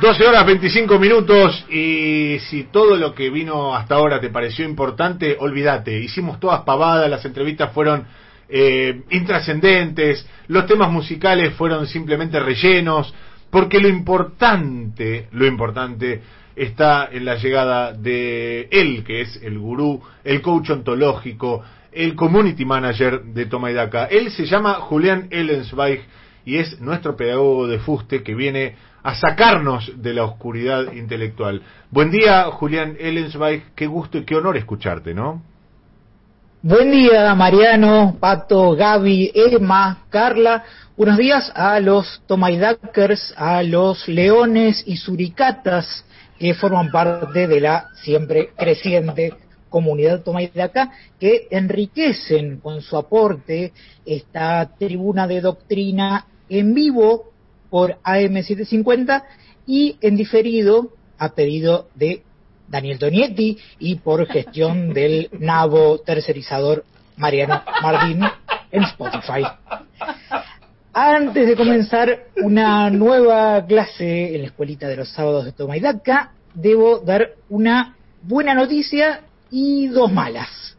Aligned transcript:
12 0.00 0.26
horas 0.26 0.44
25 0.44 0.98
minutos 0.98 1.64
y 1.70 2.36
si 2.50 2.64
todo 2.64 2.96
lo 2.96 3.14
que 3.14 3.30
vino 3.30 3.74
hasta 3.74 3.94
ahora 3.94 4.20
te 4.20 4.28
pareció 4.28 4.66
importante, 4.66 5.38
olvídate. 5.40 5.98
Hicimos 5.98 6.38
todas 6.38 6.60
pavadas, 6.64 7.08
las 7.08 7.24
entrevistas 7.24 7.72
fueron 7.72 8.04
eh, 8.46 9.04
intrascendentes, 9.08 10.28
los 10.48 10.66
temas 10.66 10.90
musicales 10.90 11.54
fueron 11.54 11.86
simplemente 11.86 12.38
rellenos, 12.38 13.14
porque 13.48 13.80
lo 13.80 13.88
importante, 13.88 15.28
lo 15.32 15.46
importante 15.46 16.20
está 16.54 17.08
en 17.10 17.24
la 17.24 17.36
llegada 17.36 17.94
de 17.94 18.68
él, 18.70 19.02
que 19.02 19.22
es 19.22 19.40
el 19.42 19.58
gurú, 19.58 20.02
el 20.24 20.42
coach 20.42 20.68
ontológico, 20.70 21.64
el 21.90 22.14
community 22.14 22.66
manager 22.66 23.22
de 23.22 23.46
Toma 23.46 23.70
y. 23.70 24.08
Él 24.10 24.30
se 24.30 24.44
llama 24.44 24.74
Julián 24.74 25.28
Ellensweig 25.30 26.02
y 26.46 26.58
es 26.58 26.80
nuestro 26.80 27.16
pedagogo 27.16 27.66
de 27.66 27.80
fuste 27.80 28.22
que 28.22 28.34
viene 28.34 28.76
a 29.02 29.16
sacarnos 29.16 29.90
de 29.96 30.14
la 30.14 30.22
oscuridad 30.22 30.92
intelectual. 30.92 31.60
Buen 31.90 32.12
día, 32.12 32.44
Julián 32.52 32.96
Ellensweig, 32.98 33.74
qué 33.74 33.88
gusto 33.88 34.16
y 34.16 34.24
qué 34.24 34.36
honor 34.36 34.56
escucharte, 34.56 35.12
¿no? 35.12 35.42
Buen 36.62 36.92
día, 36.92 37.34
Mariano, 37.34 38.16
Pato, 38.18 38.76
Gaby, 38.76 39.32
Emma, 39.34 40.04
Carla. 40.08 40.64
Buenos 40.96 41.18
días 41.18 41.52
a 41.54 41.80
los 41.80 42.22
Tomaidakers, 42.26 43.34
a 43.36 43.62
los 43.64 44.06
leones 44.06 44.84
y 44.86 44.96
suricatas 44.96 46.04
que 46.38 46.54
forman 46.54 46.90
parte 46.92 47.48
de 47.48 47.60
la 47.60 47.88
siempre 48.02 48.50
creciente 48.56 49.34
comunidad 49.68 50.22
Tomaidaka, 50.22 50.92
que 51.18 51.48
enriquecen 51.50 52.60
con 52.60 52.80
su 52.82 52.96
aporte 52.96 53.72
esta 54.04 54.64
tribuna 54.78 55.26
de 55.26 55.40
doctrina 55.40 56.24
en 56.48 56.74
vivo 56.74 57.30
por 57.70 57.98
AM750 58.02 59.24
y 59.66 59.96
en 60.00 60.16
diferido 60.16 60.92
a 61.18 61.34
pedido 61.34 61.88
de 61.94 62.22
Daniel 62.68 62.98
Donietti 62.98 63.58
y 63.78 63.96
por 63.96 64.26
gestión 64.26 64.92
del 64.94 65.28
nabo 65.38 65.98
tercerizador 65.98 66.84
Mariano 67.16 67.62
Martín 67.82 68.20
en 68.70 68.82
Spotify. 68.84 69.42
Antes 70.92 71.46
de 71.46 71.56
comenzar 71.56 72.24
una 72.42 72.88
nueva 72.90 73.64
clase 73.66 74.34
en 74.34 74.42
la 74.42 74.46
escuelita 74.46 74.88
de 74.88 74.96
los 74.96 75.10
sábados 75.10 75.44
de 75.44 75.52
Toma 75.52 75.74
debo 76.54 77.00
dar 77.00 77.32
una 77.50 77.96
buena 78.22 78.54
noticia 78.54 79.20
y 79.50 79.88
dos 79.88 80.10
malas. 80.10 80.76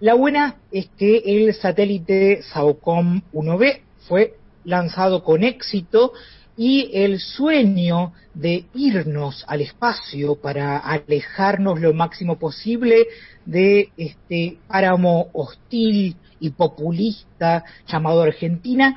La 0.00 0.14
buena 0.14 0.56
es 0.70 0.88
que 0.98 1.22
el 1.24 1.54
satélite 1.54 2.42
SAOCOM 2.42 3.22
1B 3.32 3.80
fue 4.08 4.34
lanzado 4.64 5.22
con 5.22 5.44
éxito 5.44 6.12
y 6.56 6.90
el 6.92 7.18
sueño 7.18 8.12
de 8.34 8.66
irnos 8.74 9.44
al 9.48 9.62
espacio 9.62 10.36
para 10.36 10.78
alejarnos 10.78 11.80
lo 11.80 11.94
máximo 11.94 12.38
posible 12.38 13.06
de 13.46 13.90
este 13.96 14.58
páramo 14.68 15.28
hostil 15.32 16.16
y 16.40 16.50
populista 16.50 17.64
llamado 17.86 18.22
Argentina 18.22 18.96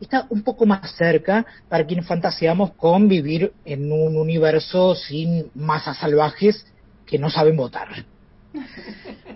está 0.00 0.26
un 0.30 0.42
poco 0.42 0.66
más 0.66 0.94
cerca 0.96 1.46
para 1.68 1.86
quienes 1.86 2.06
fantaseamos 2.06 2.72
con 2.72 3.08
vivir 3.08 3.52
en 3.64 3.90
un 3.92 4.16
universo 4.16 4.94
sin 4.94 5.50
masas 5.54 5.98
salvajes 5.98 6.66
que 7.06 7.18
no 7.18 7.30
saben 7.30 7.56
votar. 7.56 7.88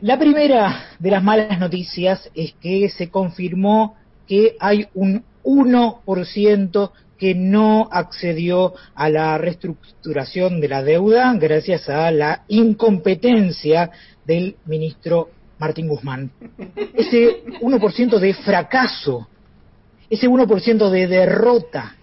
La 0.01 0.19
primera 0.19 0.91
de 0.99 1.11
las 1.11 1.23
malas 1.23 1.59
noticias 1.59 2.31
es 2.35 2.53
que 2.61 2.89
se 2.91 3.09
confirmó 3.11 3.97
que 4.27 4.57
hay 4.61 4.89
un 4.95 5.25
1% 5.45 6.91
que 7.19 7.35
no 7.35 7.89
accedió 7.91 8.75
a 8.95 9.09
la 9.09 9.39
reestructuración 9.39 10.61
de 10.61 10.69
la 10.69 10.83
deuda 10.83 11.33
gracias 11.35 11.89
a 11.89 12.11
la 12.11 12.45
incompetencia 12.49 13.91
del 14.27 14.57
ministro 14.67 15.31
Martín 15.59 15.89
Guzmán. 15.89 16.31
Ese 16.95 17.45
1% 17.61 18.19
de 18.19 18.35
fracaso, 18.35 19.29
ese 20.11 20.29
1% 20.29 20.91
de 20.91 21.07
derrota, 21.07 21.97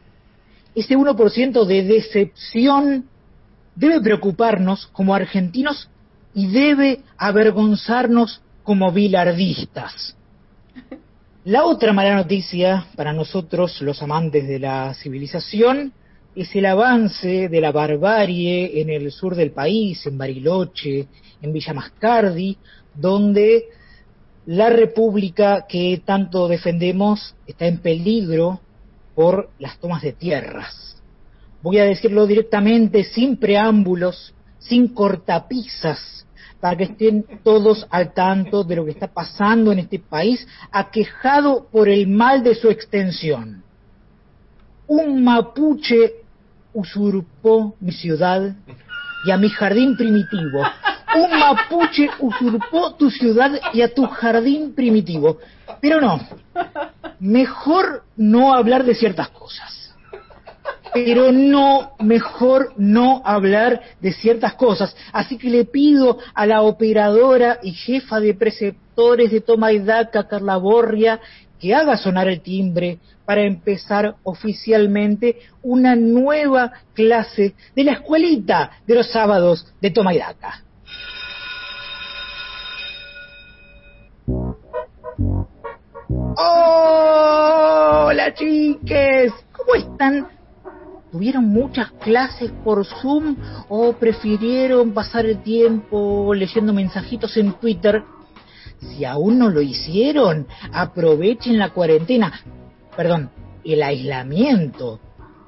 ese 0.73 0.97
1% 0.97 1.65
de 1.65 1.83
decepción 1.83 3.05
debe 3.75 4.01
preocuparnos 4.01 4.87
como 4.87 5.13
argentinos 5.13 5.89
y 6.33 6.47
debe 6.47 7.01
avergonzarnos 7.17 8.41
como 8.63 8.91
bilardistas. 8.91 10.15
La 11.45 11.65
otra 11.65 11.91
mala 11.91 12.15
noticia 12.15 12.87
para 12.95 13.11
nosotros, 13.11 13.81
los 13.81 14.01
amantes 14.01 14.47
de 14.47 14.59
la 14.59 14.93
civilización, 14.93 15.91
es 16.37 16.55
el 16.55 16.65
avance 16.65 17.49
de 17.49 17.59
la 17.59 17.73
barbarie 17.73 18.79
en 18.79 18.89
el 18.89 19.11
sur 19.11 19.35
del 19.35 19.51
país, 19.51 20.05
en 20.05 20.17
Bariloche, 20.17 21.09
en 21.41 21.51
Villa 21.51 21.73
Mascardi, 21.73 22.57
donde 22.95 23.65
la 24.45 24.69
república 24.69 25.65
que 25.67 26.01
tanto 26.05 26.47
defendemos 26.47 27.35
está 27.45 27.65
en 27.67 27.79
peligro 27.79 28.61
por 29.13 29.49
las 29.59 29.77
tomas 29.79 30.01
de 30.01 30.13
tierras. 30.13 30.95
Voy 31.61 31.77
a 31.79 31.83
decirlo 31.83 32.25
directamente, 32.25 33.03
sin 33.03 33.35
preámbulos, 33.35 34.33
sin 34.59 34.87
cortapisas, 34.87 36.25
para 36.63 36.77
que 36.77 36.85
estén 36.85 37.25
todos 37.43 37.85
al 37.89 38.13
tanto 38.13 38.63
de 38.63 38.77
lo 38.77 38.85
que 38.85 38.91
está 38.91 39.07
pasando 39.07 39.73
en 39.73 39.79
este 39.79 39.99
país, 39.99 40.47
aquejado 40.71 41.67
por 41.69 41.89
el 41.89 42.07
mal 42.07 42.41
de 42.41 42.55
su 42.55 42.69
extensión. 42.69 43.61
Un 44.87 45.25
mapuche 45.25 46.13
usurpó 46.73 47.75
mi 47.81 47.91
ciudad 47.91 48.55
y 49.25 49.31
a 49.31 49.35
mi 49.35 49.49
jardín 49.49 49.97
primitivo. 49.97 50.63
Un 51.17 51.37
mapuche 51.37 52.09
usurpó 52.19 52.93
tu 52.93 53.11
ciudad 53.11 53.59
y 53.73 53.81
a 53.81 53.93
tu 53.93 54.05
jardín 54.05 54.73
primitivo. 54.73 55.39
Pero 55.81 55.99
no, 55.99 56.21
mejor 57.19 58.05
no 58.15 58.53
hablar 58.53 58.85
de 58.85 58.95
ciertas 58.95 59.27
cosas 59.31 59.82
pero 60.93 61.31
no, 61.31 61.93
mejor 61.99 62.73
no 62.77 63.21
hablar 63.25 63.81
de 63.99 64.13
ciertas 64.13 64.53
cosas. 64.53 64.95
Así 65.11 65.37
que 65.37 65.49
le 65.49 65.65
pido 65.65 66.19
a 66.33 66.45
la 66.45 66.61
operadora 66.61 67.59
y 67.63 67.71
jefa 67.71 68.19
de 68.19 68.33
preceptores 68.33 69.31
de 69.31 69.41
Toma 69.41 69.71
y 69.71 69.79
Daca, 69.79 70.27
Carla 70.27 70.57
Borria, 70.57 71.19
que 71.59 71.73
haga 71.73 71.97
sonar 71.97 72.27
el 72.27 72.41
timbre 72.41 72.99
para 73.25 73.41
empezar 73.41 74.15
oficialmente 74.23 75.39
una 75.61 75.95
nueva 75.95 76.73
clase 76.93 77.55
de 77.75 77.83
la 77.83 77.93
escuelita 77.93 78.71
de 78.85 78.95
los 78.95 79.09
sábados 79.09 79.65
de 79.81 79.91
Toma 79.91 80.13
y 80.13 80.19
Daca. 80.19 80.61
Hola 86.35 88.33
chiques, 88.33 89.31
¿cómo 89.53 89.75
están? 89.75 90.42
Tuvieron 91.13 91.45
muchas 91.45 91.91
clases 91.91 92.51
por 92.63 92.83
Zoom 92.87 93.35
o 93.69 93.93
prefirieron 93.93 94.93
pasar 94.93 95.27
el 95.27 95.43
tiempo 95.43 96.33
leyendo 96.33 96.73
mensajitos 96.73 97.37
en 97.37 97.53
Twitter. 97.53 98.03
Si 98.79 99.05
aún 99.05 99.37
no 99.37 99.49
lo 99.49 99.61
hicieron, 99.61 100.47
aprovechen 100.73 101.59
la 101.59 101.69
cuarentena, 101.69 102.33
perdón, 102.97 103.29
el 103.63 103.83
aislamiento 103.83 104.99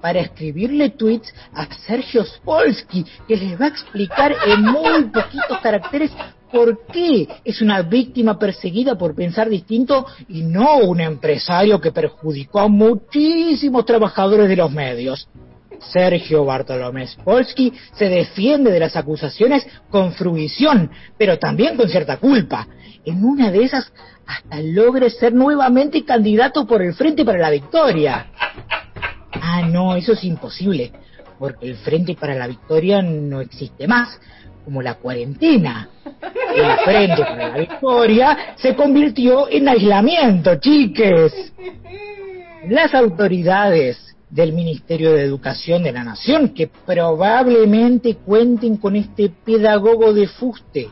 para 0.02 0.20
escribirle 0.20 0.92
tweets 0.92 1.34
a 1.56 1.66
Sergio 1.88 2.24
Spolsky, 2.24 3.03
que 3.28 3.36
les 3.36 3.59
va 3.59 3.66
a 3.66 3.70
explicar 3.70 4.36
en 4.46 4.62
muy 4.62 5.06
poquitos 5.06 5.59
caracteres 5.64 6.12
por 6.52 6.86
qué 6.86 7.28
es 7.44 7.59
una 7.64 7.82
víctima 7.82 8.38
perseguida 8.38 8.96
por 9.00 9.16
pensar 9.16 9.50
distinto 9.50 10.06
y 10.30 10.44
no 10.44 10.78
un 10.78 11.02
empresario 11.02 11.82
que 11.82 11.92
perjudicó 11.92 12.59
a 12.59 12.68
muchísimos 12.68 13.84
trabajadores 13.84 14.47
de 14.47 14.58
los 14.58 14.72
medios. 14.72 15.28
Sergio 15.80 16.46
Bartolomé 16.46 17.08
Spolsky 17.08 17.74
se 17.94 18.10
defiende 18.10 18.72
de 18.72 18.80
las 18.80 18.96
acusaciones 18.96 19.66
con 19.90 20.14
fruición, 20.14 20.92
pero 21.18 21.38
también 21.40 21.78
con 21.78 21.90
cierta 21.90 22.18
culpa. 22.18 22.68
En 23.06 23.24
una 23.24 23.52
de 23.52 23.64
esas 23.64 23.92
hasta 24.26 24.60
logre 24.62 25.10
ser 25.10 25.34
nuevamente 25.34 26.04
candidato 26.04 26.66
por 26.66 26.82
el 26.82 26.94
Frente 26.94 27.24
para 27.24 27.38
la 27.38 27.52
Victoria. 27.52 28.28
Ah, 29.32 29.62
no, 29.62 29.96
eso 29.96 30.14
es 30.14 30.24
imposible, 30.24 30.92
porque 31.38 31.68
el 31.70 31.76
Frente 31.78 32.16
para 32.16 32.36
la 32.36 32.48
Victoria 32.48 33.02
no 33.02 33.42
existe 33.42 33.88
más, 33.88 34.20
como 34.64 34.82
la 34.82 34.96
cuarentena. 34.96 35.90
El 36.56 36.78
Frente 36.84 37.22
para 37.22 37.50
la 37.50 37.58
Victoria 37.58 38.38
se 38.56 38.76
convirtió 38.76 39.50
en 39.50 39.68
aislamiento, 39.70 40.56
chiques. 40.56 41.54
Las 42.68 42.96
autoridades 42.96 44.15
del 44.35 44.52
Ministerio 44.52 45.14
de 45.14 45.23
Educación 45.23 45.84
de 45.84 45.93
la 45.93 46.03
Nación, 46.03 46.49
que 46.49 46.67
probablemente 46.67 48.16
cuenten 48.16 48.76
con 48.76 48.97
este 48.97 49.29
pedagogo 49.29 50.11
de 50.11 50.28
fuste, 50.28 50.90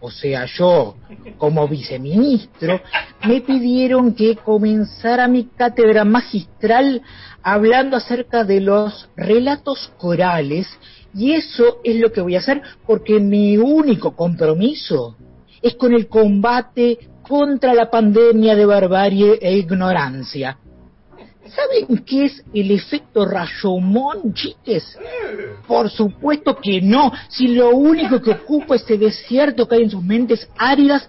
o 0.00 0.10
sea, 0.10 0.46
yo 0.46 0.94
como 1.36 1.68
viceministro, 1.68 2.80
me 3.26 3.42
pidieron 3.42 4.14
que 4.14 4.36
comenzara 4.36 5.28
mi 5.28 5.44
cátedra 5.44 6.06
magistral 6.06 7.02
hablando 7.42 7.98
acerca 7.98 8.44
de 8.44 8.62
los 8.62 9.10
relatos 9.16 9.92
corales 9.98 10.66
y 11.14 11.32
eso 11.32 11.80
es 11.84 11.96
lo 11.96 12.10
que 12.10 12.22
voy 12.22 12.36
a 12.36 12.38
hacer 12.38 12.62
porque 12.86 13.20
mi 13.20 13.58
único 13.58 14.16
compromiso 14.16 15.16
es 15.60 15.74
con 15.74 15.92
el 15.92 16.08
combate 16.08 16.98
contra 17.20 17.74
la 17.74 17.90
pandemia 17.90 18.56
de 18.56 18.64
barbarie 18.64 19.38
e 19.42 19.58
ignorancia. 19.58 20.58
¿Saben 21.54 22.04
qué 22.04 22.26
es 22.26 22.44
el 22.52 22.70
efecto 22.70 23.24
Rashomon, 23.24 24.34
chiques? 24.34 24.98
Por 25.66 25.90
supuesto 25.90 26.56
que 26.56 26.80
no, 26.80 27.12
si 27.28 27.48
lo 27.48 27.70
único 27.70 28.20
que 28.20 28.32
ocupa 28.32 28.76
este 28.76 28.98
desierto 28.98 29.66
que 29.66 29.76
hay 29.76 29.82
en 29.82 29.90
sus 29.90 30.02
mentes 30.02 30.48
áridas 30.56 31.08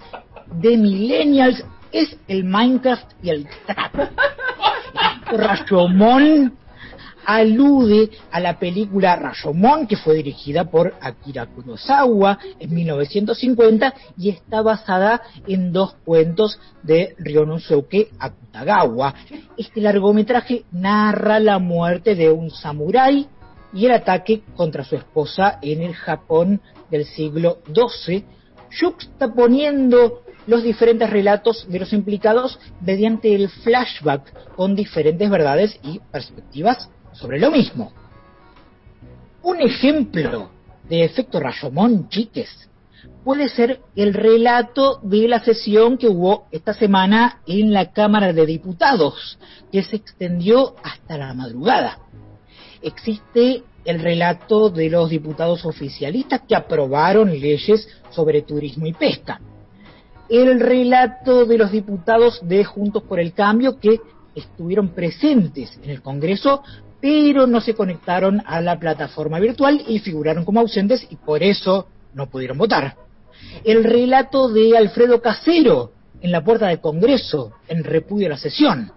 de 0.61 0.77
millennials 0.77 1.63
es 1.91 2.15
el 2.27 2.43
Minecraft 2.43 3.11
y 3.23 3.29
el 3.29 3.47
trap. 3.65 4.11
Rashomon 5.31 6.57
alude 7.29 8.09
a 8.31 8.39
la 8.39 8.57
película 8.57 9.15
Rashomon, 9.15 9.85
que 9.85 9.97
fue 9.97 10.15
dirigida 10.15 10.65
por 10.65 10.95
Akira 10.99 11.45
Kurosawa 11.45 12.39
en 12.59 12.73
1950 12.73 13.93
y 14.17 14.29
está 14.29 14.63
basada 14.63 15.21
en 15.45 15.71
dos 15.71 15.93
cuentos 16.03 16.59
de 16.81 17.15
Ryonosuke 17.19 18.09
Akutagawa. 18.17 19.13
Este 19.57 19.79
largometraje 19.79 20.63
narra 20.71 21.39
la 21.39 21.59
muerte 21.59 22.15
de 22.15 22.31
un 22.31 22.49
samurái 22.49 23.27
y 23.73 23.85
el 23.85 23.91
ataque 23.91 24.41
contra 24.55 24.83
su 24.83 24.95
esposa 24.95 25.59
en 25.61 25.83
el 25.83 25.93
Japón 25.93 26.59
del 26.89 27.05
siglo 27.05 27.59
XII, 27.67 28.25
juxtaponiendo 28.81 30.23
los 30.47 30.63
diferentes 30.63 31.07
relatos 31.07 31.67
de 31.69 31.77
los 31.77 31.93
implicados 31.93 32.59
mediante 32.81 33.35
el 33.35 33.49
flashback 33.49 34.55
con 34.55 34.75
diferentes 34.75 35.29
verdades 35.29 35.79
y 35.83 35.99
perspectivas 36.11 36.89
sobre 37.19 37.39
lo 37.39 37.51
mismo. 37.51 37.91
Un 39.43 39.61
ejemplo 39.61 40.49
de 40.87 41.03
efecto 41.03 41.39
Rashomon, 41.39 42.09
chiques, 42.09 42.69
puede 43.23 43.49
ser 43.49 43.81
el 43.95 44.13
relato 44.13 44.99
de 45.03 45.27
la 45.27 45.39
sesión 45.39 45.97
que 45.97 46.07
hubo 46.07 46.47
esta 46.51 46.73
semana 46.73 47.41
en 47.45 47.73
la 47.73 47.91
Cámara 47.91 48.33
de 48.33 48.45
Diputados, 48.45 49.37
que 49.71 49.83
se 49.83 49.97
extendió 49.97 50.75
hasta 50.83 51.17
la 51.17 51.33
madrugada. 51.33 51.99
Existe 52.81 53.63
el 53.85 53.99
relato 53.99 54.69
de 54.69 54.89
los 54.89 55.09
diputados 55.09 55.65
oficialistas 55.65 56.41
que 56.47 56.55
aprobaron 56.55 57.29
leyes 57.29 57.87
sobre 58.09 58.41
turismo 58.41 58.87
y 58.87 58.93
pesca. 58.93 59.41
El 60.29 60.59
relato 60.59 61.45
de 61.45 61.57
los 61.57 61.71
diputados 61.71 62.39
de 62.47 62.63
Juntos 62.63 63.03
por 63.03 63.19
el 63.19 63.33
Cambio 63.33 63.79
que 63.79 63.99
estuvieron 64.35 64.89
presentes 64.89 65.79
en 65.83 65.89
el 65.89 66.01
Congreso 66.01 66.63
pero 67.01 67.47
no 67.47 67.61
se 67.61 67.73
conectaron 67.73 68.41
a 68.45 68.61
la 68.61 68.77
plataforma 68.77 69.39
virtual 69.39 69.81
y 69.87 69.99
figuraron 69.99 70.45
como 70.45 70.59
ausentes 70.59 71.05
y 71.09 71.15
por 71.15 71.43
eso 71.43 71.87
no 72.13 72.29
pudieron 72.29 72.57
votar. 72.57 72.95
El 73.63 73.83
relato 73.83 74.49
de 74.49 74.77
Alfredo 74.77 75.21
Casero 75.21 75.93
en 76.21 76.31
la 76.31 76.43
puerta 76.43 76.67
del 76.67 76.81
Congreso 76.81 77.53
en 77.67 77.83
repudio 77.83 78.27
a 78.27 78.31
la 78.31 78.37
sesión. 78.37 78.91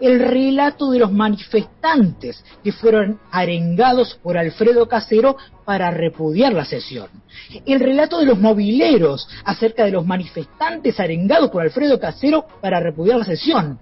El 0.00 0.18
relato 0.18 0.90
de 0.90 0.98
los 0.98 1.12
manifestantes 1.12 2.42
que 2.62 2.72
fueron 2.72 3.20
arengados 3.30 4.18
por 4.22 4.38
Alfredo 4.38 4.88
Casero 4.88 5.36
para 5.64 5.90
repudiar 5.90 6.54
la 6.54 6.64
sesión. 6.64 7.08
El 7.66 7.80
relato 7.80 8.18
de 8.18 8.26
los 8.26 8.38
mobileros 8.38 9.28
acerca 9.44 9.84
de 9.84 9.90
los 9.90 10.06
manifestantes 10.06 10.98
arengados 10.98 11.50
por 11.50 11.62
Alfredo 11.62 12.00
Casero 12.00 12.46
para 12.62 12.80
repudiar 12.80 13.18
la 13.18 13.24
sesión 13.26 13.78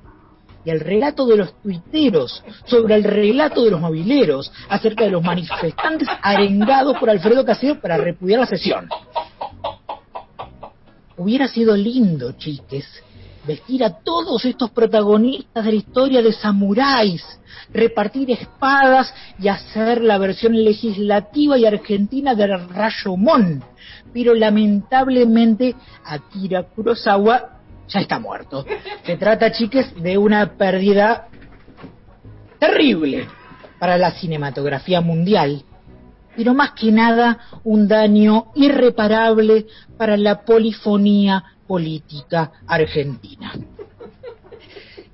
y 0.65 0.71
el 0.71 0.81
relato 0.81 1.27
de 1.27 1.37
los 1.37 1.61
tuiteros 1.61 2.43
sobre 2.67 2.95
el 2.95 3.05
relato 3.05 3.65
de 3.65 3.71
los 3.71 3.81
mobileros 3.81 4.53
acerca 4.69 5.05
de 5.05 5.11
los 5.11 5.23
manifestantes 5.23 6.09
arengados 6.23 6.97
por 6.99 7.11
Alfredo 7.11 7.45
Casero 7.45 7.81
para 7.81 7.97
repudiar 7.97 8.41
la 8.41 8.47
sesión. 8.47 8.89
Hubiera 11.17 11.49
sido 11.49 11.77
lindo, 11.77 12.33
chiques, 12.33 12.87
vestir 13.47 13.85
a 13.85 13.91
todos 14.03 14.45
estos 14.45 14.71
protagonistas 14.71 15.65
de 15.65 15.73
la 15.73 15.77
historia 15.77 16.23
de 16.23 16.33
samuráis, 16.33 17.23
repartir 17.73 18.31
espadas 18.31 19.13
y 19.39 19.49
hacer 19.49 20.03
la 20.03 20.19
versión 20.19 20.53
legislativa 20.55 21.59
y 21.59 21.67
argentina 21.67 22.35
de 22.35 22.57
Rashomon. 22.57 23.65
Pero 24.13 24.35
lamentablemente 24.35 25.75
Akira 26.05 26.63
Kurosawa 26.63 27.62
ya 27.89 28.01
está 28.01 28.19
muerto. 28.19 28.65
Se 29.05 29.17
trata, 29.17 29.53
chiques, 29.53 29.95
de 30.03 30.19
una 30.19 30.57
pérdida 30.57 31.29
terrible 32.59 33.29
para 33.79 33.99
la 33.99 34.13
cinematografía 34.13 35.01
mundial, 35.01 35.65
pero 36.37 36.55
más 36.55 36.73
que 36.73 36.93
nada 36.93 37.39
un 37.65 37.89
daño 37.89 38.53
irreparable 38.55 39.67
para 39.97 40.17
la 40.17 40.45
polifonía 40.45 41.45
política 41.67 42.53
argentina. 42.67 43.53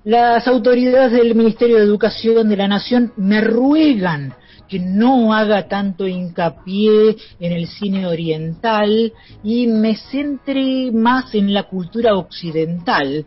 Las 0.04 0.46
autoridades 0.46 1.12
del 1.12 1.34
Ministerio 1.34 1.76
de 1.78 1.84
Educación 1.84 2.48
de 2.48 2.56
la 2.56 2.68
Nación 2.68 3.12
me 3.16 3.40
ruegan 3.40 4.34
que 4.68 4.78
no 4.78 5.32
haga 5.32 5.66
tanto 5.68 6.06
hincapié 6.06 7.16
en 7.40 7.52
el 7.52 7.66
cine 7.66 8.06
oriental 8.06 9.12
y 9.42 9.66
me 9.66 9.96
centre 9.96 10.90
más 10.92 11.34
en 11.34 11.52
la 11.52 11.64
cultura 11.64 12.14
occidental. 12.14 13.26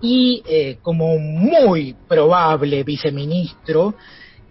Y 0.00 0.42
eh, 0.46 0.78
como 0.82 1.18
muy 1.18 1.96
probable 2.06 2.84
viceministro 2.84 3.94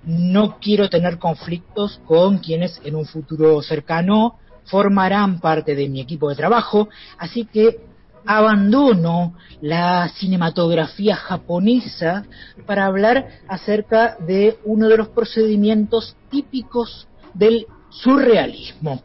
no 0.06 0.58
quiero 0.60 0.90
tener 0.90 1.18
conflictos 1.18 2.02
con 2.06 2.40
quienes 2.40 2.82
en 2.84 2.96
un 2.96 3.06
futuro 3.06 3.62
cercano 3.62 4.40
formarán 4.66 5.40
parte 5.40 5.76
de 5.76 5.90
mi 5.90 6.02
equipo 6.02 6.30
de 6.30 6.36
trabajo, 6.36 6.90
así 7.18 7.46
que 7.46 7.93
abandono 8.25 9.36
la 9.62 10.10
cinematografía 10.10 11.16
japonesa 11.16 12.25
para 12.66 12.86
hablar 12.86 13.28
acerca 13.48 14.18
de 14.20 14.58
uno 14.66 14.88
de 14.88 14.98
los 14.98 15.10
procedimientos 15.10 16.16
típicos 16.30 17.08
del 17.34 17.68
surrealismo. 17.90 19.02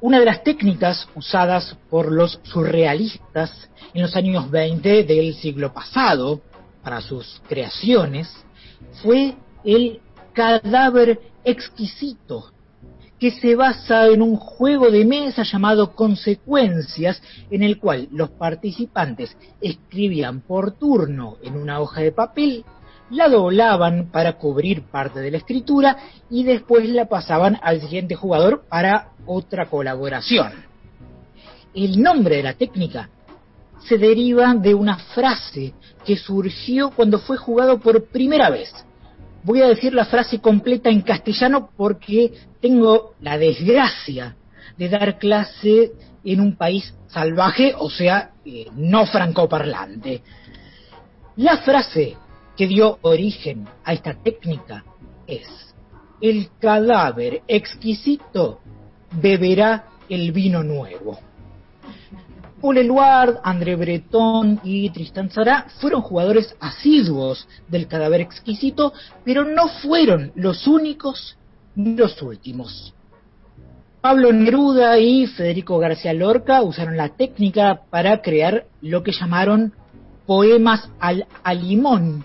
Una 0.00 0.18
de 0.18 0.26
las 0.26 0.42
técnicas 0.44 1.08
usadas 1.14 1.76
por 1.88 2.12
los 2.12 2.38
surrealistas 2.42 3.70
en 3.94 4.02
los 4.02 4.14
años 4.16 4.50
20 4.50 5.04
del 5.04 5.34
siglo 5.34 5.72
pasado 5.72 6.42
para 6.82 7.00
sus 7.00 7.40
creaciones 7.48 8.28
fue 9.02 9.34
el 9.64 10.00
cadáver 10.34 11.20
exquisito 11.44 12.53
que 13.18 13.30
se 13.30 13.54
basa 13.54 14.08
en 14.08 14.22
un 14.22 14.36
juego 14.36 14.90
de 14.90 15.04
mesa 15.04 15.42
llamado 15.44 15.94
Consecuencias, 15.94 17.22
en 17.50 17.62
el 17.62 17.78
cual 17.78 18.08
los 18.10 18.30
participantes 18.30 19.36
escribían 19.60 20.40
por 20.40 20.72
turno 20.72 21.36
en 21.42 21.56
una 21.56 21.80
hoja 21.80 22.00
de 22.00 22.12
papel, 22.12 22.64
la 23.10 23.28
doblaban 23.28 24.10
para 24.10 24.38
cubrir 24.38 24.82
parte 24.82 25.20
de 25.20 25.30
la 25.30 25.36
escritura 25.38 25.96
y 26.30 26.42
después 26.44 26.88
la 26.88 27.06
pasaban 27.06 27.58
al 27.62 27.80
siguiente 27.80 28.14
jugador 28.14 28.64
para 28.68 29.10
otra 29.26 29.66
colaboración. 29.66 30.52
El 31.74 32.02
nombre 32.02 32.36
de 32.36 32.42
la 32.42 32.54
técnica 32.54 33.10
se 33.88 33.98
deriva 33.98 34.54
de 34.54 34.74
una 34.74 34.96
frase 34.96 35.74
que 36.04 36.16
surgió 36.16 36.90
cuando 36.90 37.18
fue 37.18 37.36
jugado 37.36 37.78
por 37.78 38.04
primera 38.04 38.50
vez 38.50 38.72
voy 39.44 39.60
a 39.60 39.68
decir 39.68 39.92
la 39.94 40.06
frase 40.06 40.40
completa 40.40 40.90
en 40.90 41.02
castellano 41.02 41.70
porque 41.76 42.32
tengo 42.60 43.12
la 43.20 43.38
desgracia 43.38 44.36
de 44.76 44.88
dar 44.88 45.18
clase 45.18 45.92
en 46.24 46.40
un 46.40 46.56
país 46.56 46.94
salvaje, 47.08 47.74
o 47.78 47.90
sea, 47.90 48.32
eh, 48.44 48.66
no 48.74 49.06
francoparlante. 49.06 50.22
La 51.36 51.58
frase 51.58 52.16
que 52.56 52.66
dio 52.66 52.98
origen 53.02 53.68
a 53.84 53.92
esta 53.92 54.14
técnica 54.14 54.84
es, 55.26 55.46
el 56.20 56.48
cadáver 56.58 57.42
exquisito 57.46 58.60
beberá 59.12 59.88
el 60.08 60.32
vino 60.32 60.62
nuevo. 60.62 61.18
Paul 62.64 62.78
Eluard, 62.78 63.40
André 63.44 63.76
Breton 63.76 64.58
y 64.64 64.88
Tristan 64.88 65.28
Zara 65.28 65.66
fueron 65.82 66.00
jugadores 66.00 66.56
asiduos 66.60 67.46
del 67.68 67.86
cadáver 67.86 68.22
exquisito, 68.22 68.94
pero 69.22 69.44
no 69.44 69.68
fueron 69.68 70.32
los 70.34 70.66
únicos 70.66 71.36
ni 71.74 71.94
los 71.94 72.22
últimos. 72.22 72.94
Pablo 74.00 74.32
Neruda 74.32 74.98
y 74.98 75.26
Federico 75.26 75.78
García 75.78 76.14
Lorca 76.14 76.62
usaron 76.62 76.96
la 76.96 77.10
técnica 77.10 77.82
para 77.90 78.22
crear 78.22 78.64
lo 78.80 79.02
que 79.02 79.12
llamaron 79.12 79.74
poemas 80.24 80.88
al 81.00 81.26
alimón 81.42 82.24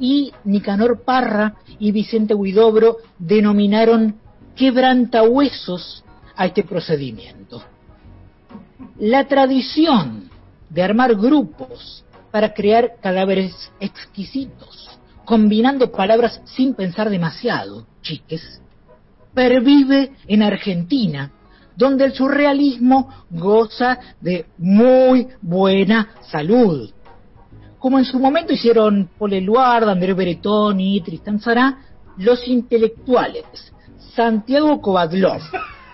y 0.00 0.32
Nicanor 0.44 1.02
Parra 1.04 1.56
y 1.78 1.92
Vicente 1.92 2.32
Huidobro 2.32 2.96
denominaron 3.18 4.16
quebrantahuesos 4.56 6.02
a 6.36 6.46
este 6.46 6.64
procedimiento. 6.64 7.73
La 8.98 9.26
tradición 9.26 10.30
de 10.70 10.82
armar 10.82 11.14
grupos 11.14 12.04
para 12.30 12.52
crear 12.52 12.96
cadáveres 13.00 13.70
exquisitos, 13.80 14.98
combinando 15.24 15.90
palabras 15.92 16.40
sin 16.44 16.74
pensar 16.74 17.10
demasiado, 17.10 17.86
chiques, 18.02 18.60
pervive 19.32 20.12
en 20.26 20.42
Argentina, 20.42 21.32
donde 21.76 22.04
el 22.04 22.12
surrealismo 22.12 23.08
goza 23.30 23.98
de 24.20 24.46
muy 24.58 25.28
buena 25.42 26.08
salud. 26.30 26.90
Como 27.78 27.98
en 27.98 28.04
su 28.04 28.18
momento 28.18 28.52
hicieron 28.52 29.10
Paul 29.18 29.32
Eluard, 29.32 29.88
André 29.88 30.14
Beretoni 30.14 30.96
y 30.96 31.00
Tristan 31.00 31.40
Sará, 31.40 31.78
los 32.16 32.46
intelectuales 32.46 33.44
Santiago 34.14 34.80
Kovadlov, 34.80 35.40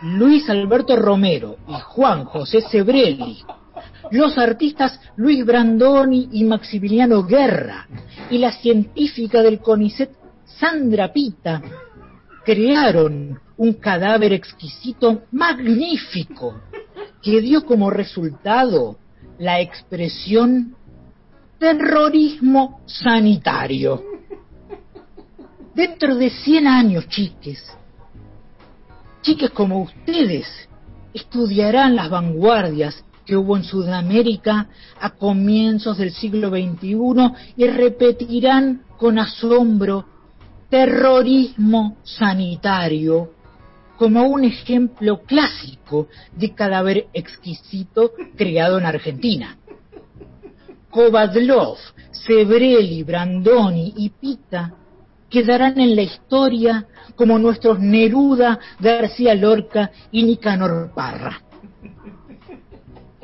Luis 0.02 0.48
Alberto 0.48 0.96
Romero 0.96 1.58
y 1.68 1.74
Juan 1.74 2.24
José 2.24 2.62
Sebrelli, 2.62 3.44
los 4.10 4.38
artistas 4.38 4.98
Luis 5.16 5.44
Brandoni 5.44 6.30
y 6.32 6.44
Maximiliano 6.44 7.22
Guerra 7.24 7.86
y 8.30 8.38
la 8.38 8.52
científica 8.52 9.42
del 9.42 9.60
CONICET 9.60 10.10
Sandra 10.44 11.12
Pita 11.12 11.62
crearon 12.44 13.38
un 13.58 13.74
cadáver 13.74 14.32
exquisito 14.32 15.22
magnífico 15.32 16.62
que 17.22 17.40
dio 17.42 17.66
como 17.66 17.90
resultado 17.90 18.96
la 19.38 19.60
expresión 19.60 20.74
terrorismo 21.58 22.80
sanitario. 22.86 24.02
Dentro 25.74 26.16
de 26.16 26.30
100 26.30 26.66
años, 26.66 27.08
chiques, 27.08 27.62
chiques 29.22 29.50
como 29.50 29.82
ustedes, 29.82 30.46
estudiarán 31.12 31.96
las 31.96 32.10
vanguardias 32.10 33.04
que 33.24 33.36
hubo 33.36 33.56
en 33.56 33.64
Sudamérica 33.64 34.68
a 35.00 35.10
comienzos 35.10 35.98
del 35.98 36.12
siglo 36.12 36.50
XXI 36.50 37.52
y 37.56 37.66
repetirán 37.66 38.82
con 38.96 39.18
asombro 39.18 40.04
terrorismo 40.68 41.96
sanitario 42.04 43.32
como 43.96 44.22
un 44.22 44.44
ejemplo 44.44 45.20
clásico 45.22 46.08
de 46.34 46.54
cadáver 46.54 47.08
exquisito 47.12 48.12
creado 48.36 48.78
en 48.78 48.86
Argentina. 48.86 49.58
Kovadlov, 50.90 51.76
Sebrelli, 52.10 53.02
Brandoni 53.02 53.92
y 53.96 54.08
Pita 54.08 54.74
quedarán 55.30 55.80
en 55.80 55.96
la 55.96 56.02
historia 56.02 56.86
como 57.14 57.38
nuestros 57.38 57.78
Neruda, 57.78 58.58
García 58.78 59.34
Lorca 59.34 59.90
y 60.10 60.24
Nicanor 60.24 60.92
Parra. 60.94 61.40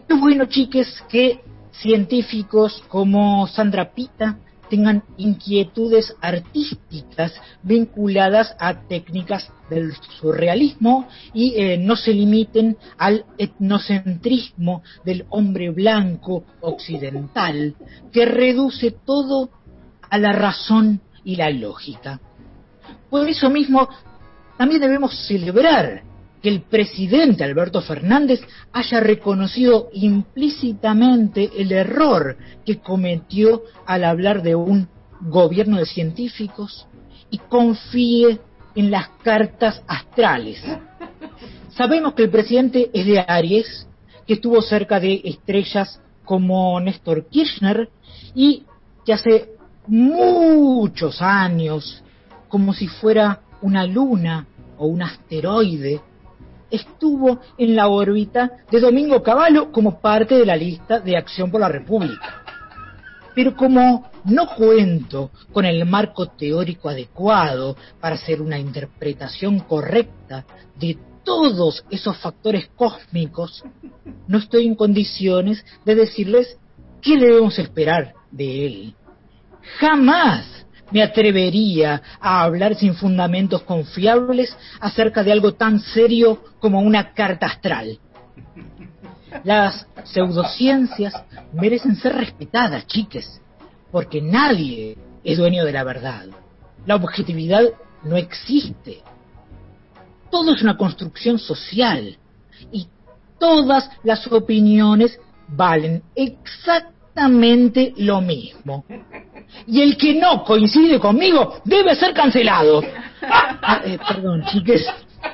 Es 0.08 0.20
bueno, 0.20 0.46
chiques, 0.46 1.02
que 1.08 1.40
científicos 1.72 2.82
como 2.88 3.46
Sandra 3.48 3.92
Pita 3.92 4.38
tengan 4.70 5.02
inquietudes 5.16 6.14
artísticas 6.20 7.32
vinculadas 7.62 8.54
a 8.58 8.82
técnicas 8.86 9.52
del 9.70 9.92
surrealismo 10.20 11.06
y 11.32 11.54
eh, 11.56 11.78
no 11.78 11.96
se 11.96 12.12
limiten 12.12 12.76
al 12.98 13.24
etnocentrismo 13.38 14.82
del 15.04 15.26
hombre 15.30 15.70
blanco 15.70 16.44
occidental, 16.60 17.74
que 18.12 18.26
reduce 18.26 18.90
todo 18.90 19.50
a 20.08 20.18
la 20.18 20.32
razón 20.32 21.00
y 21.26 21.36
la 21.36 21.50
lógica. 21.50 22.20
Por 23.10 23.28
eso 23.28 23.50
mismo, 23.50 23.88
también 24.56 24.80
debemos 24.80 25.26
celebrar 25.26 26.02
que 26.40 26.48
el 26.48 26.62
presidente 26.62 27.42
Alberto 27.42 27.82
Fernández 27.82 28.40
haya 28.72 29.00
reconocido 29.00 29.90
implícitamente 29.92 31.50
el 31.58 31.72
error 31.72 32.38
que 32.64 32.78
cometió 32.78 33.64
al 33.86 34.04
hablar 34.04 34.42
de 34.42 34.54
un 34.54 34.88
gobierno 35.20 35.78
de 35.78 35.86
científicos 35.86 36.86
y 37.28 37.38
confíe 37.38 38.38
en 38.76 38.90
las 38.92 39.08
cartas 39.24 39.82
astrales. 39.88 40.62
Sabemos 41.70 42.14
que 42.14 42.22
el 42.22 42.30
presidente 42.30 42.88
es 42.94 43.04
de 43.04 43.18
Aries, 43.18 43.88
que 44.28 44.34
estuvo 44.34 44.62
cerca 44.62 45.00
de 45.00 45.22
estrellas 45.24 46.00
como 46.24 46.78
Néstor 46.78 47.26
Kirchner 47.26 47.88
y 48.34 48.62
que 49.04 49.12
hace 49.12 49.55
muchos 49.86 51.20
años, 51.20 52.02
como 52.48 52.72
si 52.72 52.88
fuera 52.88 53.40
una 53.62 53.86
luna 53.86 54.46
o 54.78 54.86
un 54.86 55.02
asteroide, 55.02 56.00
estuvo 56.70 57.40
en 57.58 57.76
la 57.76 57.88
órbita 57.88 58.50
de 58.70 58.80
Domingo 58.80 59.22
Cavallo 59.22 59.70
como 59.70 60.00
parte 60.00 60.36
de 60.36 60.46
la 60.46 60.56
lista 60.56 61.00
de 61.00 61.16
Acción 61.16 61.50
por 61.50 61.60
la 61.60 61.68
República. 61.68 62.42
Pero 63.34 63.54
como 63.54 64.10
no 64.24 64.48
cuento 64.56 65.30
con 65.52 65.64
el 65.64 65.84
marco 65.84 66.26
teórico 66.26 66.88
adecuado 66.88 67.76
para 68.00 68.16
hacer 68.16 68.40
una 68.40 68.58
interpretación 68.58 69.60
correcta 69.60 70.44
de 70.78 70.98
todos 71.22 71.84
esos 71.90 72.16
factores 72.18 72.68
cósmicos, 72.74 73.62
no 74.26 74.38
estoy 74.38 74.66
en 74.66 74.74
condiciones 74.74 75.64
de 75.84 75.94
decirles 75.94 76.58
qué 77.02 77.18
debemos 77.18 77.58
esperar 77.58 78.14
de 78.30 78.66
él. 78.66 78.94
Jamás 79.78 80.66
me 80.90 81.02
atrevería 81.02 82.02
a 82.20 82.42
hablar 82.42 82.76
sin 82.76 82.94
fundamentos 82.94 83.62
confiables 83.62 84.56
acerca 84.80 85.22
de 85.22 85.32
algo 85.32 85.54
tan 85.54 85.80
serio 85.80 86.44
como 86.60 86.80
una 86.80 87.12
carta 87.12 87.46
astral. 87.46 87.98
Las 89.44 89.86
pseudociencias 90.04 91.14
merecen 91.52 91.96
ser 91.96 92.14
respetadas, 92.14 92.86
chiques, 92.86 93.40
porque 93.90 94.22
nadie 94.22 94.96
es 95.24 95.38
dueño 95.38 95.64
de 95.64 95.72
la 95.72 95.84
verdad. 95.84 96.26
La 96.86 96.96
objetividad 96.96 97.62
no 98.04 98.16
existe. 98.16 99.02
Todo 100.30 100.54
es 100.54 100.62
una 100.62 100.76
construcción 100.76 101.38
social 101.38 102.16
y 102.70 102.88
todas 103.38 103.90
las 104.02 104.26
opiniones 104.32 105.18
valen 105.48 106.02
exactamente 106.14 106.95
lo 107.96 108.20
mismo 108.20 108.84
y 109.66 109.80
el 109.80 109.96
que 109.96 110.14
no 110.14 110.44
coincide 110.44 110.98
conmigo 110.98 111.60
debe 111.64 111.94
ser 111.94 112.12
cancelado. 112.12 112.82
Ah, 113.22 113.80
eh, 113.84 113.98
perdón, 114.06 114.44
chiques, 114.46 114.86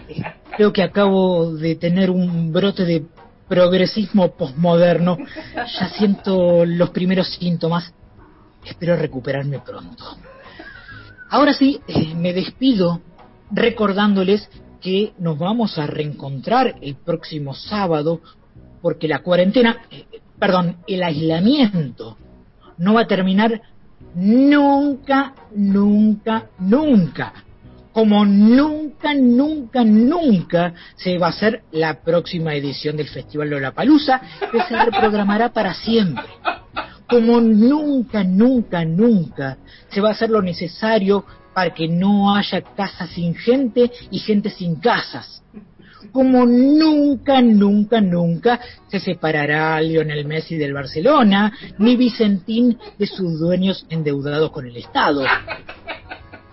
eh, 0.09 0.23
creo 0.57 0.73
que 0.73 0.83
acabo 0.83 1.55
de 1.55 1.77
tener 1.77 2.11
un 2.11 2.53
brote 2.53 2.85
de 2.85 3.05
progresismo 3.49 4.33
posmoderno. 4.37 5.19
Ya 5.57 5.89
siento 5.91 6.65
los 6.65 6.91
primeros 6.91 7.35
síntomas. 7.35 7.93
Espero 8.65 8.97
recuperarme 8.97 9.59
pronto. 9.59 10.05
Ahora 11.31 11.53
sí, 11.53 11.81
eh, 11.89 12.15
me 12.15 12.33
despido 12.33 13.01
recordándoles 13.51 14.49
que 14.81 15.13
nos 15.19 15.39
vamos 15.39 15.79
a 15.79 15.87
reencontrar 15.87 16.77
el 16.81 16.97
próximo 16.97 17.55
sábado 17.55 18.21
porque 18.81 19.07
la 19.07 19.21
cuarentena, 19.21 19.79
perdón, 20.43 20.79
el 20.89 21.05
aislamiento 21.05 22.19
no 22.79 22.95
va 22.95 23.03
a 23.03 23.07
terminar 23.07 23.63
nunca, 24.17 25.35
nunca, 25.55 26.49
nunca, 26.59 27.33
como 27.93 28.25
nunca, 28.25 29.15
nunca, 29.15 29.85
nunca 29.85 30.75
se 30.97 31.17
va 31.17 31.29
a 31.29 31.31
hacer 31.31 31.63
la 31.71 32.03
próxima 32.03 32.57
edición 32.57 32.97
del 32.97 33.07
Festival 33.07 33.51
Lollapalooza, 33.51 34.21
que 34.51 34.61
se 34.63 34.85
reprogramará 34.85 35.53
para 35.53 35.75
siempre. 35.75 36.25
Como 37.09 37.41
nunca, 37.41 38.25
nunca, 38.25 38.85
nunca 38.85 39.59
se 39.91 40.01
va 40.01 40.09
a 40.09 40.13
hacer 40.13 40.31
lo 40.31 40.43
necesario 40.43 41.25
para 41.55 41.73
que 41.73 41.87
no 41.87 42.35
haya 42.35 42.63
casas 42.63 43.11
sin 43.11 43.37
gente 43.37 43.93
y 44.11 44.19
gente 44.19 44.51
sin 44.51 44.75
casas 44.81 45.45
como 46.11 46.45
nunca, 46.47 47.41
nunca, 47.41 48.01
nunca 48.01 48.61
se 48.89 48.99
separará 48.99 49.81
Lionel 49.81 50.27
Messi 50.27 50.57
del 50.57 50.75
Barcelona, 50.75 51.53
ni 51.79 51.97
Vicentín 51.97 52.79
de 52.99 53.07
sus 53.07 53.39
dueños 53.39 53.87
endeudados 53.89 54.51
con 54.51 54.67
el 54.67 54.77
Estado. 54.77 55.25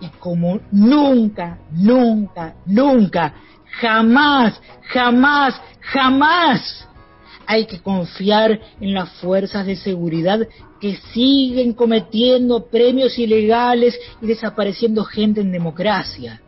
Y 0.00 0.08
como 0.18 0.60
nunca, 0.70 1.58
nunca, 1.72 2.54
nunca, 2.66 3.34
jamás, 3.80 4.60
jamás, 4.82 5.60
jamás 5.80 6.88
hay 7.46 7.66
que 7.66 7.80
confiar 7.80 8.60
en 8.80 8.94
las 8.94 9.10
fuerzas 9.14 9.66
de 9.66 9.76
seguridad 9.76 10.46
que 10.80 10.96
siguen 11.12 11.74
cometiendo 11.74 12.66
premios 12.66 13.18
ilegales 13.18 13.98
y 14.22 14.26
desapareciendo 14.26 15.04
gente 15.04 15.40
en 15.40 15.52
democracia 15.52 16.40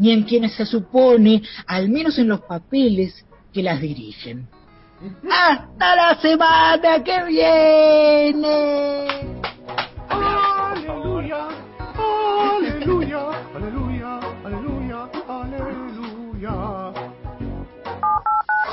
ni 0.00 0.12
en 0.12 0.24
quienes 0.24 0.54
se 0.54 0.64
supone, 0.64 1.42
al 1.66 1.90
menos 1.90 2.18
en 2.18 2.28
los 2.28 2.40
papeles, 2.40 3.24
que 3.52 3.62
las 3.62 3.80
dirigen. 3.80 4.48
¡Hasta 5.30 5.96
la 5.96 6.20
semana 6.20 7.04
que 7.04 7.24
viene! 7.24 9.06
¡Aleluya! 10.08 11.48
¡Aleluya! 11.96 13.20
¡Aleluya! 13.54 14.20
¡Aleluya! 14.44 15.08
¡Aleluya! 15.28 16.92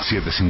750 0.09 0.43